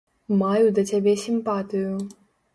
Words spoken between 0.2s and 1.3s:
Маю да цябе